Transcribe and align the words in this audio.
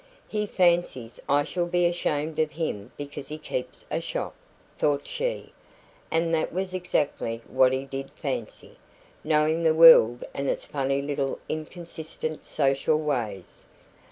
"He 0.27 0.47
fancies 0.47 1.19
I 1.29 1.43
shall 1.43 1.67
be 1.67 1.85
ashamed 1.85 2.39
of 2.39 2.53
him 2.53 2.91
because 2.97 3.27
he 3.27 3.37
keeps 3.37 3.85
a 3.91 4.01
shop," 4.01 4.33
thought 4.75 5.05
she; 5.05 5.53
and 6.09 6.33
that 6.33 6.51
was 6.51 6.73
exactly 6.73 7.43
what 7.47 7.71
he 7.71 7.85
did 7.85 8.09
fancy, 8.13 8.79
knowing 9.23 9.61
the 9.61 9.75
world 9.75 10.23
and 10.33 10.49
its 10.49 10.65
funny 10.65 11.03
little 11.03 11.37
inconsistent 11.47 12.45
social 12.47 12.97
ways. 12.97 13.67